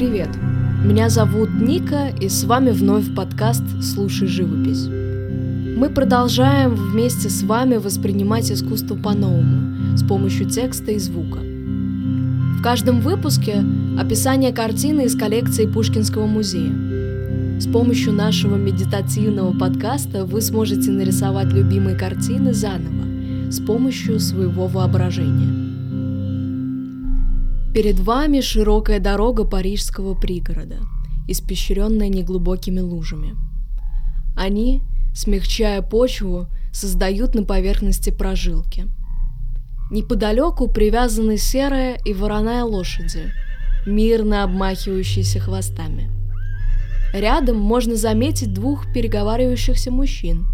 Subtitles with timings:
[0.00, 0.30] привет!
[0.82, 4.86] Меня зовут Ника, и с вами вновь подкаст «Слушай живопись».
[4.86, 11.40] Мы продолжаем вместе с вами воспринимать искусство по-новому, с помощью текста и звука.
[11.40, 13.62] В каждом выпуске
[13.98, 16.72] описание картины из коллекции Пушкинского музея.
[17.60, 25.69] С помощью нашего медитативного подкаста вы сможете нарисовать любимые картины заново, с помощью своего воображения.
[27.72, 30.78] Перед вами широкая дорога парижского пригорода,
[31.28, 33.36] испещренная неглубокими лужами.
[34.36, 34.82] Они,
[35.14, 38.88] смягчая почву, создают на поверхности прожилки.
[39.92, 43.32] Неподалеку привязаны серая и вороная лошади,
[43.86, 46.10] мирно обмахивающиеся хвостами.
[47.14, 50.44] Рядом можно заметить двух переговаривающихся мужчин,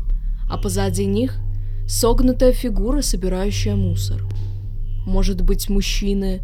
[0.51, 1.39] а позади них
[1.89, 4.23] согнутая фигура, собирающая мусор.
[5.06, 6.42] Может быть, мужчины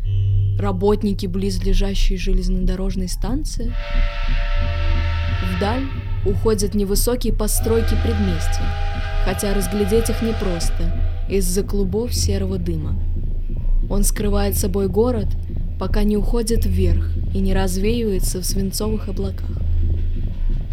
[0.56, 3.72] работники близлежащей железнодорожной станции.
[5.56, 5.82] Вдаль
[6.24, 8.62] уходят невысокие постройки предместья,
[9.24, 12.94] хотя разглядеть их непросто из-за клубов серого дыма.
[13.90, 15.27] Он скрывает собой город,
[15.80, 19.50] пока не уходит вверх и не развеивается в свинцовых облаках.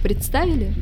[0.04, 0.76] Представили?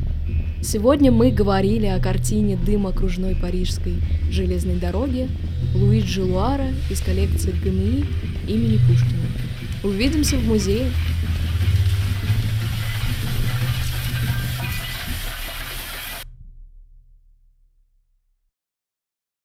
[0.62, 3.94] Сегодня мы говорили о картине «Дым окружной парижской
[4.30, 5.28] железной дороги»
[5.74, 8.04] Луиджи Луара из коллекции ГМИ
[8.46, 9.28] имени Пушкина.
[9.82, 10.90] Увидимся в музее.